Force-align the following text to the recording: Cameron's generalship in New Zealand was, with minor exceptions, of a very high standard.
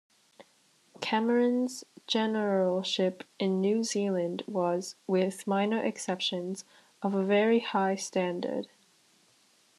Cameron's 0.99 1.83
generalship 2.07 3.21
in 3.37 3.61
New 3.61 3.83
Zealand 3.83 4.41
was, 4.47 4.95
with 5.05 5.45
minor 5.45 5.83
exceptions, 5.83 6.65
of 7.03 7.13
a 7.13 7.23
very 7.23 7.59
high 7.59 7.93
standard. 7.93 8.67